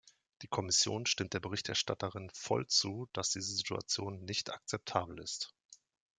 Die 0.41 0.47
Kommission 0.47 1.05
stimmt 1.05 1.35
der 1.35 1.39
Berichterstatterin 1.41 2.31
voll 2.33 2.65
zu, 2.65 3.07
dass 3.13 3.29
diese 3.29 3.53
Situation 3.53 4.23
nicht 4.25 4.49
akzeptabel 4.51 5.19
ist. 5.19 5.53